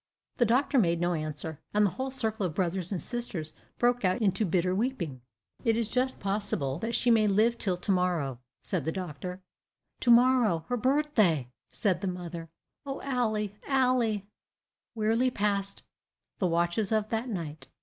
The 0.37 0.47
doctor 0.47 0.79
made 0.79 0.99
no 0.99 1.13
answer, 1.13 1.61
and 1.75 1.85
the 1.85 1.91
whole 1.91 2.09
circle 2.09 2.43
of 2.43 2.55
brothers 2.55 2.91
and 2.91 2.99
sisters 2.99 3.53
broke 3.77 4.03
out 4.03 4.19
into 4.19 4.47
bitter 4.47 4.73
weeping. 4.73 5.21
"It 5.63 5.77
is 5.77 5.87
just 5.87 6.19
possible 6.19 6.79
that 6.79 6.95
she 6.95 7.11
may 7.11 7.27
live 7.27 7.59
till 7.59 7.77
to 7.77 7.91
morrow," 7.91 8.39
said 8.63 8.85
the 8.85 8.91
doctor. 8.91 9.43
"To 9.99 10.09
morrow 10.09 10.65
her 10.69 10.77
birthday!" 10.77 11.51
said 11.71 12.01
the 12.01 12.07
mother. 12.07 12.49
"O 12.83 12.99
Ally, 13.03 13.49
Ally!" 13.67 14.21
Wearily 14.95 15.29
passed 15.29 15.83
the 16.39 16.47
watches 16.47 16.91
of 16.91 17.09
that 17.09 17.29
night. 17.29 17.67